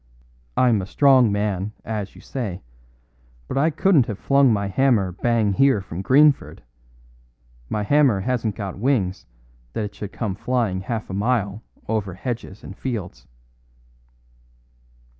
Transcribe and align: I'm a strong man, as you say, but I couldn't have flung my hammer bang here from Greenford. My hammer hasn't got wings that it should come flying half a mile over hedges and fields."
I'm 0.57 0.81
a 0.81 0.87
strong 0.87 1.31
man, 1.31 1.73
as 1.85 2.15
you 2.15 2.21
say, 2.21 2.63
but 3.47 3.55
I 3.55 3.69
couldn't 3.69 4.07
have 4.07 4.17
flung 4.17 4.51
my 4.51 4.65
hammer 4.67 5.11
bang 5.11 5.53
here 5.53 5.79
from 5.79 6.01
Greenford. 6.01 6.63
My 7.69 7.83
hammer 7.83 8.21
hasn't 8.21 8.55
got 8.55 8.79
wings 8.79 9.27
that 9.73 9.83
it 9.83 9.93
should 9.93 10.11
come 10.11 10.33
flying 10.33 10.81
half 10.81 11.11
a 11.11 11.13
mile 11.13 11.61
over 11.87 12.15
hedges 12.15 12.63
and 12.63 12.75
fields." 12.75 13.27